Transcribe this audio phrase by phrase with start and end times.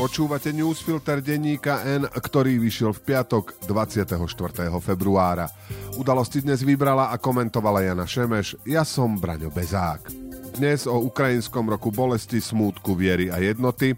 [0.00, 4.16] Počúvate newsfilter denníka N, ktorý vyšiel v piatok 24.
[4.80, 5.44] februára.
[6.00, 10.08] Udalosti dnes vybrala a komentovala Jana Šemeš, ja som Braňo Bezák.
[10.56, 13.92] Dnes o ukrajinskom roku bolesti, smútku, viery a jednoty,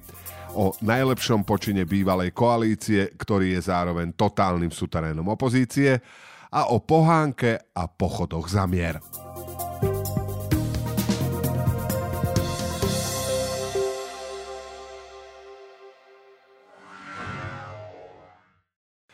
[0.58, 6.02] o najlepšom počine bývalej koalície, ktorý je zároveň totálnym suterénom opozície
[6.50, 8.98] a o pohánke a pochodoch za mier.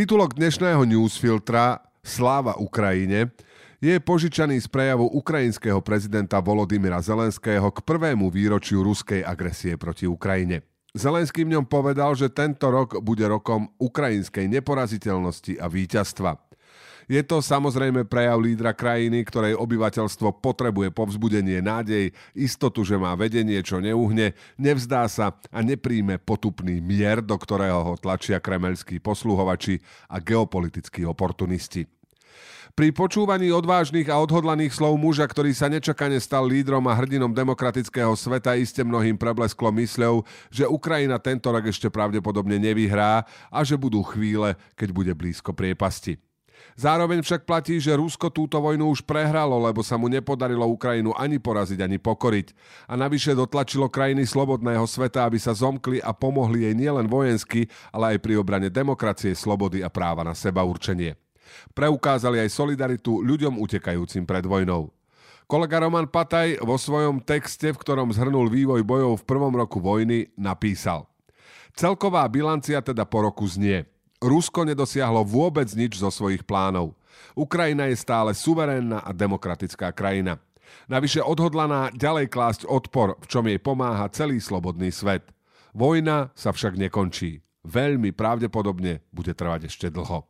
[0.00, 3.36] Titulok dnešného newsfiltra Sláva Ukrajine
[3.84, 10.64] je požičaný z prejavu ukrajinského prezidenta Volodymyra Zelenského k prvému výročiu ruskej agresie proti Ukrajine.
[10.96, 16.49] Zelenský v ňom povedal, že tento rok bude rokom ukrajinskej neporaziteľnosti a víťazstva.
[17.06, 23.60] Je to samozrejme prejav lídra krajiny, ktorej obyvateľstvo potrebuje povzbudenie nádej, istotu, že má vedenie,
[23.64, 30.18] čo neuhne, nevzdá sa a nepríjme potupný mier, do ktorého ho tlačia kremelskí posluhovači a
[30.18, 31.88] geopolitickí oportunisti.
[32.70, 38.14] Pri počúvaní odvážnych a odhodlaných slov muža, ktorý sa nečakane stal lídrom a hrdinom demokratického
[38.14, 40.22] sveta, iste mnohým preblesklo mysľou,
[40.54, 46.29] že Ukrajina tento rok ešte pravdepodobne nevyhrá a že budú chvíle, keď bude blízko priepasti.
[46.80, 51.36] Zároveň však platí, že Rusko túto vojnu už prehralo, lebo sa mu nepodarilo Ukrajinu ani
[51.36, 52.56] poraziť, ani pokoriť.
[52.88, 58.16] A navyše dotlačilo krajiny slobodného sveta, aby sa zomkli a pomohli jej nielen vojensky, ale
[58.16, 61.20] aj pri obrane demokracie, slobody a práva na seba určenie.
[61.76, 64.88] Preukázali aj solidaritu ľuďom utekajúcim pred vojnou.
[65.50, 70.30] Kolega Roman Pataj vo svojom texte, v ktorom zhrnul vývoj bojov v prvom roku vojny,
[70.38, 71.10] napísal
[71.74, 73.84] Celková bilancia teda po roku znie–
[74.20, 76.92] Rusko nedosiahlo vôbec nič zo svojich plánov.
[77.32, 80.36] Ukrajina je stále suverénna a demokratická krajina.
[80.92, 85.24] Navyše odhodlaná ďalej klásť odpor, v čom jej pomáha celý slobodný svet.
[85.72, 87.40] Vojna sa však nekončí.
[87.64, 90.28] Veľmi pravdepodobne bude trvať ešte dlho.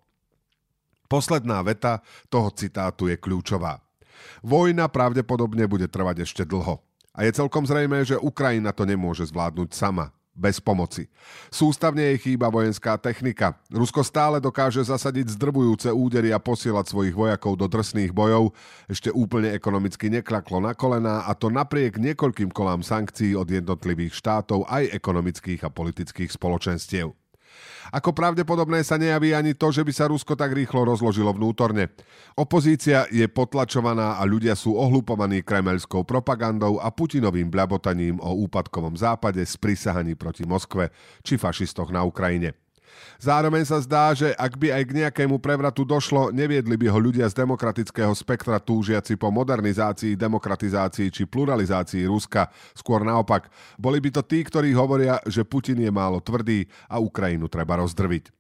[1.11, 1.99] Posledná veta
[2.31, 3.83] toho citátu je kľúčová.
[4.47, 6.79] Vojna pravdepodobne bude trvať ešte dlho.
[7.11, 11.05] A je celkom zrejmé, že Ukrajina to nemôže zvládnuť sama bez pomoci.
[11.53, 13.61] Sústavne jej chýba vojenská technika.
[13.69, 18.56] Rusko stále dokáže zasadiť zdrbujúce údery a posielať svojich vojakov do drsných bojov.
[18.89, 24.65] Ešte úplne ekonomicky neklaklo na kolená a to napriek niekoľkým kolám sankcií od jednotlivých štátov
[24.65, 27.12] aj ekonomických a politických spoločenstiev.
[27.91, 31.91] Ako pravdepodobné sa nejaví ani to, že by sa Rusko tak rýchlo rozložilo vnútorne.
[32.38, 39.43] Opozícia je potlačovaná a ľudia sú ohlupovaní kremelskou propagandou a Putinovým bľabotaním o úpadkovom západe
[39.43, 40.94] s prisahaní proti Moskve
[41.27, 42.55] či fašistoch na Ukrajine.
[43.21, 47.28] Zároveň sa zdá, že ak by aj k nejakému prevratu došlo, neviedli by ho ľudia
[47.28, 52.49] z demokratického spektra túžiaci po modernizácii, demokratizácii či pluralizácii Ruska.
[52.73, 57.53] Skôr naopak, boli by to tí, ktorí hovoria, že Putin je málo tvrdý a Ukrajinu
[57.53, 58.40] treba rozdrviť.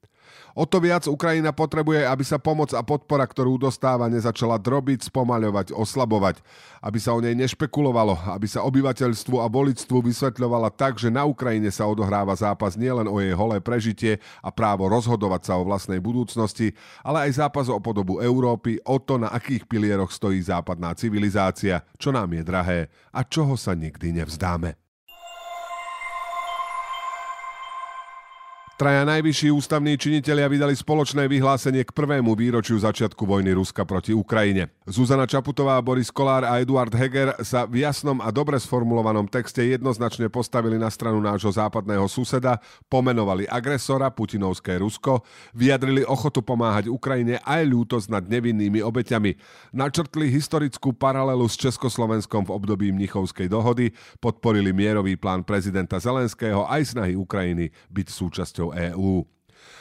[0.54, 5.72] O to viac Ukrajina potrebuje, aby sa pomoc a podpora, ktorú dostáva, nezačala drobiť, spomaľovať,
[5.72, 6.42] oslabovať.
[6.82, 11.70] Aby sa o nej nešpekulovalo, aby sa obyvateľstvu a volictvu vysvetľovala tak, že na Ukrajine
[11.70, 16.74] sa odohráva zápas nielen o jej holé prežitie a právo rozhodovať sa o vlastnej budúcnosti,
[17.06, 22.10] ale aj zápas o podobu Európy, o to, na akých pilieroch stojí západná civilizácia, čo
[22.10, 22.80] nám je drahé
[23.14, 24.89] a čoho sa nikdy nevzdáme.
[28.80, 34.72] Traja najvyšší ústavní činitelia vydali spoločné vyhlásenie k prvému výročiu začiatku vojny Ruska proti Ukrajine.
[34.88, 40.32] Zuzana Čaputová, Boris Kolár a Eduard Heger sa v jasnom a dobre sformulovanom texte jednoznačne
[40.32, 42.56] postavili na stranu nášho západného suseda,
[42.88, 49.36] pomenovali agresora, putinovské Rusko, vyjadrili ochotu pomáhať Ukrajine aj ľútosť nad nevinnými obeťami.
[49.76, 53.92] Načrtli historickú paralelu s Československom v období Mnichovskej dohody,
[54.24, 59.26] podporili mierový plán prezidenta Zelenského aj snahy Ukrajiny byť súčasťou EÚ.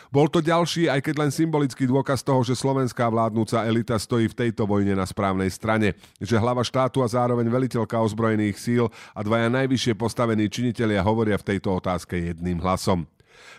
[0.10, 4.38] Bol to ďalší, aj keď len symbolický dôkaz toho, že slovenská vládnúca elita stojí v
[4.42, 9.54] tejto vojne na správnej strane, že hlava štátu a zároveň veliteľka ozbrojených síl a dvaja
[9.54, 13.06] najvyššie postavení činitelia hovoria v tejto otázke jedným hlasom.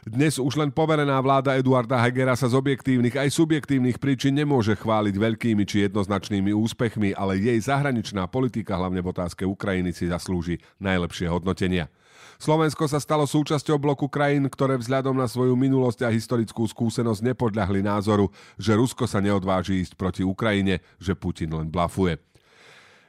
[0.03, 5.15] Dnes už len poverená vláda Eduarda Hegera sa z objektívnych aj subjektívnych príčin nemôže chváliť
[5.15, 11.31] veľkými či jednoznačnými úspechmi, ale jej zahraničná politika, hlavne v otázke Ukrajiny, si zaslúži najlepšie
[11.31, 11.87] hodnotenia.
[12.40, 17.84] Slovensko sa stalo súčasťou bloku krajín, ktoré vzhľadom na svoju minulosť a historickú skúsenosť nepodľahli
[17.84, 22.16] názoru, že Rusko sa neodváži ísť proti Ukrajine, že Putin len blafuje.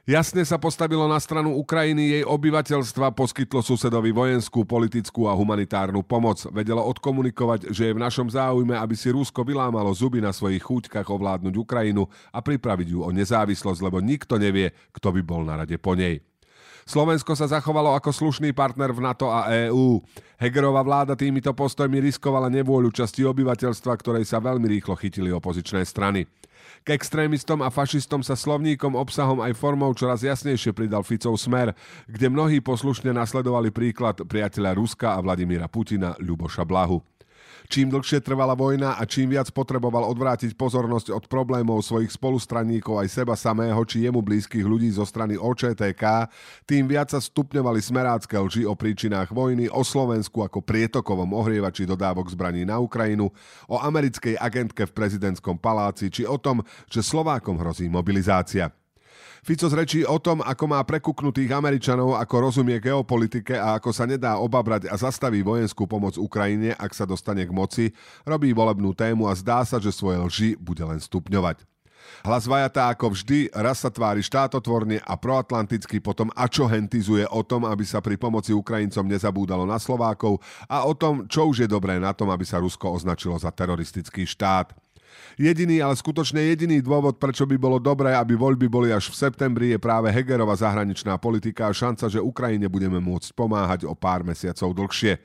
[0.04, 6.42] Jasne sa postavilo na stranu Ukrajiny, jej obyvateľstva poskytlo susedovi vojenskú, politickú a humanitárnu pomoc.
[6.52, 11.08] Vedelo odkomunikovať, že je v našom záujme, aby si Rusko vylámalo zuby na svojich chúťkach
[11.08, 12.04] ovládnuť Ukrajinu
[12.34, 16.20] a pripraviť ju o nezávislosť, lebo nikto nevie, kto by bol na rade po nej.
[16.82, 20.02] Slovensko sa zachovalo ako slušný partner v NATO a EÚ.
[20.36, 26.26] Hegerová vláda týmito postojmi riskovala nevôľu časti obyvateľstva, ktorej sa veľmi rýchlo chytili opozičné strany.
[26.82, 31.78] K extrémistom a fašistom sa slovníkom, obsahom aj formou čoraz jasnejšie pridal Ficov smer,
[32.10, 36.98] kde mnohí poslušne nasledovali príklad priateľa Ruska a Vladimíra Putina Ľuboša Blahu.
[37.72, 43.08] Čím dlhšie trvala vojna a čím viac potreboval odvrátiť pozornosť od problémov svojich spolustraníkov aj
[43.08, 46.02] seba samého či jemu blízkych ľudí zo strany OČTK,
[46.68, 52.28] tým viac sa stupňovali smerácké lži o príčinách vojny, o Slovensku ako prietokovom ohrievači dodávok
[52.28, 53.32] zbraní na Ukrajinu,
[53.70, 56.60] o americkej agentke v prezidentskom paláci či o tom,
[56.90, 58.81] že Slovákom hrozí mobilizácia.
[59.42, 64.38] Fico zrečí o tom, ako má prekuknutých Američanov, ako rozumie geopolitike a ako sa nedá
[64.38, 67.90] obabrať a zastaví vojenskú pomoc Ukrajine, ak sa dostane k moci,
[68.22, 71.66] robí volebnú tému a zdá sa, že svoje lži bude len stupňovať.
[72.22, 77.82] Hlas vajatá ako vždy, raz sa tvári štátotvorne a proatlanticky potom ačohentizuje o tom, aby
[77.82, 80.38] sa pri pomoci Ukrajincom nezabúdalo na Slovákov
[80.70, 84.22] a o tom, čo už je dobré na tom, aby sa Rusko označilo za teroristický
[84.22, 84.70] štát.
[85.40, 89.72] Jediný, ale skutočne jediný dôvod, prečo by bolo dobré, aby voľby boli až v septembri,
[89.72, 94.76] je práve Hegerova zahraničná politika a šanca, že Ukrajine budeme môcť pomáhať o pár mesiacov
[94.76, 95.16] dlhšie.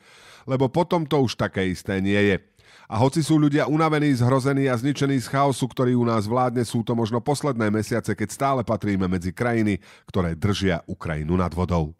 [0.48, 2.39] Lebo potom to už také isté nie je.
[2.88, 6.88] A hoci sú ľudia unavení, zhrození a zničení z chaosu, ktorý u nás vládne, sú
[6.88, 11.92] to možno posledné mesiace, keď stále patríme medzi krajiny, ktoré držia Ukrajinu nad vodou.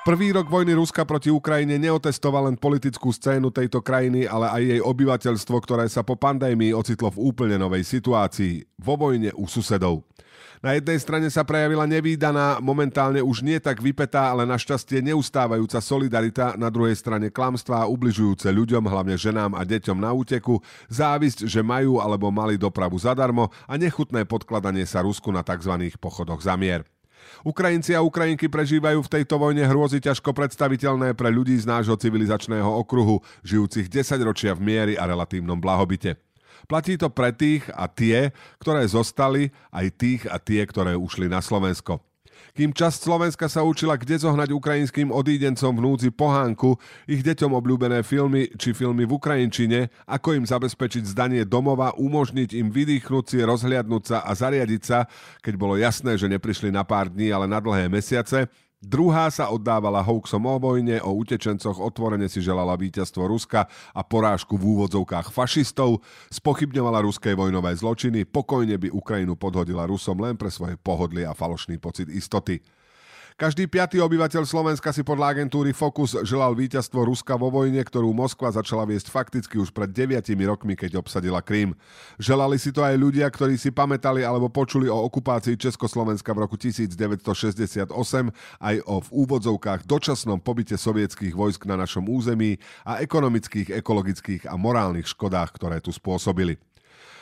[0.00, 4.80] Prvý rok vojny Ruska proti Ukrajine neotestoval len politickú scénu tejto krajiny, ale aj jej
[4.80, 8.64] obyvateľstvo, ktoré sa po pandémii ocitlo v úplne novej situácii.
[8.80, 10.08] Vo vojne u susedov.
[10.64, 16.56] Na jednej strane sa prejavila nevýdaná, momentálne už nie tak vypetá, ale našťastie neustávajúca solidarita,
[16.56, 22.00] na druhej strane klamstvá ubližujúce ľuďom, hlavne ženám a deťom na úteku, závisť, že majú
[22.00, 25.92] alebo mali dopravu zadarmo a nechutné podkladanie sa Rusku na tzv.
[26.00, 26.88] pochodoch za mier.
[27.40, 32.68] Ukrajinci a Ukrajinky prežívajú v tejto vojne hrôzy ťažko predstaviteľné pre ľudí z nášho civilizačného
[32.68, 36.20] okruhu, žijúcich 10 ročia v miery a relatívnom blahobite.
[36.68, 41.40] Platí to pre tých a tie, ktoré zostali, aj tých a tie, ktoré ušli na
[41.40, 42.09] Slovensko.
[42.54, 46.74] Kým časť Slovenska sa učila, kde zohnať ukrajinským odídencom v núdzi pohánku,
[47.06, 52.68] ich deťom obľúbené filmy či filmy v Ukrajinčine, ako im zabezpečiť zdanie domova, umožniť im
[52.74, 55.06] vydýchnuť si, rozhliadnúť sa a zariadiť sa,
[55.42, 58.50] keď bolo jasné, že neprišli na pár dní, ale na dlhé mesiace,
[58.80, 64.56] Druhá sa oddávala hoaxom o vojne, o utečencoch, otvorene si želala víťazstvo Ruska a porážku
[64.56, 66.00] v úvodzovkách fašistov,
[66.32, 71.76] spochybňovala ruské vojnové zločiny, pokojne by Ukrajinu podhodila Rusom len pre svoje pohodlie a falošný
[71.76, 72.64] pocit istoty.
[73.40, 78.52] Každý piatý obyvateľ Slovenska si podľa agentúry Focus želal víťazstvo Ruska vo vojne, ktorú Moskva
[78.52, 81.72] začala viesť fakticky už pred 9 rokmi, keď obsadila Krím.
[82.20, 86.60] Želali si to aj ľudia, ktorí si pamätali alebo počuli o okupácii Československa v roku
[86.60, 87.88] 1968,
[88.60, 94.60] aj o v úvodzovkách dočasnom pobyte sovietských vojsk na našom území a ekonomických, ekologických a
[94.60, 96.60] morálnych škodách, ktoré tu spôsobili.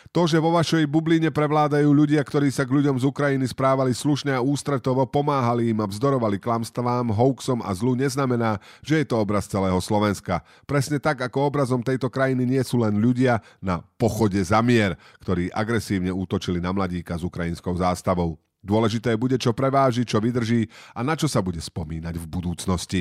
[0.08, 4.32] To, že vo vašej bubline prevládajú ľudia, ktorí sa k ľuďom z Ukrajiny správali slušne
[4.32, 9.44] a ústretovo, pomáhali im a vzdorovali klamstvám, hoaxom a zlu, neznamená, že je to obraz
[9.44, 10.40] celého Slovenska.
[10.64, 15.52] Presne tak, ako obrazom tejto krajiny nie sú len ľudia na pochode za mier, ktorí
[15.52, 18.40] agresívne útočili na mladíka s ukrajinskou zástavou.
[18.64, 23.00] Dôležité bude, čo preváži, čo vydrží a na čo sa bude spomínať v budúcnosti.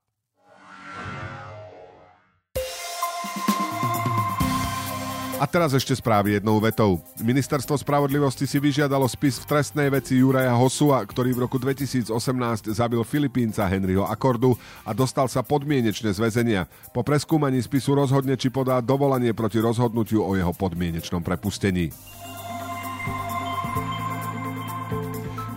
[5.41, 7.01] A teraz ešte správy jednou vetou.
[7.17, 12.13] Ministerstvo spravodlivosti si vyžiadalo spis v trestnej veci Juraja Hosua, ktorý v roku 2018
[12.69, 14.53] zabil Filipínca Henryho Akordu
[14.85, 16.69] a dostal sa podmienečne z väzenia.
[16.93, 21.89] Po preskúmaní spisu rozhodne, či podá dovolanie proti rozhodnutiu o jeho podmienečnom prepustení.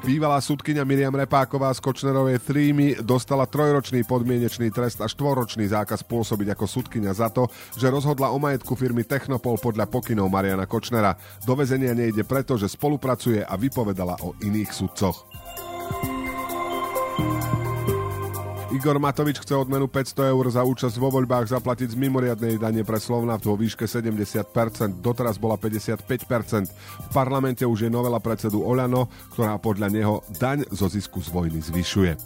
[0.04, 6.52] Bývalá súdkynia Miriam Repáková z Kočnerovej trímy dostala trojročný podmienečný trest a štvoročný zákaz pôsobiť
[6.52, 7.48] ako súdkynia za to,
[7.80, 11.16] že rozhodla o majetku firmy Technopol podľa pokynov Mariana Kočnera.
[11.48, 15.33] Do väzenia nejde preto, že spolupracuje a vypovedala o iných sudcoch.
[18.74, 22.98] Igor Matovič chce odmenu 500 eur za účasť vo voľbách zaplatiť z mimoriadnej dane pre
[22.98, 26.74] Slovna vo výške 70%, doteraz bola 55%.
[26.74, 31.62] V parlamente už je novela predsedu Oľano, ktorá podľa neho daň zo zisku z vojny
[31.62, 32.18] zvyšuje.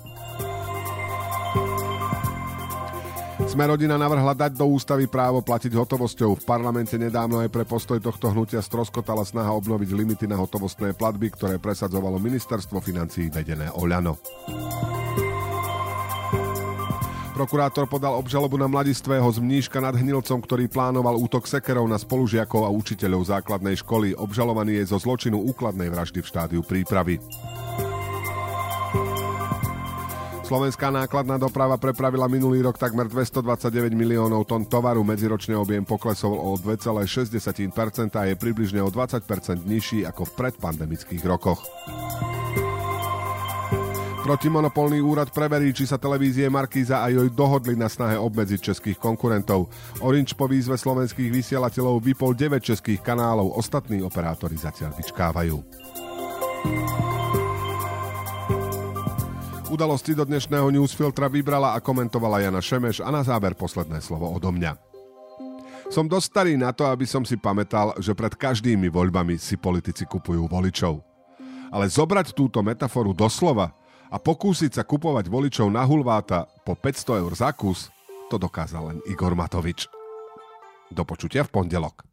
[3.45, 6.41] Sme rodina navrhla dať do ústavy právo platiť hotovosťou.
[6.41, 11.29] V parlamente nedávno aj pre postoj tohto hnutia stroskotala snaha obnoviť limity na hotovostné platby,
[11.29, 14.17] ktoré presadzovalo ministerstvo financí vedené Oľano.
[17.39, 22.67] Prokurátor podal obžalobu na mladistvého z Mníška nad Hnilcom, ktorý plánoval útok sekerov na spolužiakov
[22.67, 24.11] a učiteľov základnej školy.
[24.11, 27.23] Obžalovaný je zo zločinu úkladnej vraždy v štádiu prípravy.
[30.51, 35.07] Slovenská nákladná doprava prepravila minulý rok takmer 229 miliónov tón tovaru.
[35.07, 41.63] Medziročne objem poklesol o 2,6% a je približne o 20% nižší ako v predpandemických rokoch.
[44.29, 49.73] Protimonopolný úrad preverí, či sa televízie Markíza a Joj dohodli na snahe obmedziť českých konkurentov.
[50.05, 55.57] Orange po výzve slovenských vysielateľov vypol 9 českých kanálov, ostatní operátori zatiaľ vyčkávajú.
[59.73, 64.53] Udalosti do dnešného newsfiltra vybrala a komentovala Jana Šemeš a na záver posledné slovo odo
[64.53, 64.77] mňa.
[65.89, 70.05] Som dosť starý na to, aby som si pamätal, že pred každými voľbami si politici
[70.05, 71.01] kupujú voličov.
[71.73, 73.73] Ale zobrať túto metaforu doslova
[74.09, 77.93] a pokúsiť sa kupovať voličov na hulváta po 500 eur za kus,
[78.33, 79.89] to dokázal len Igor Matovič.
[80.89, 82.08] Do počutia v pondelok.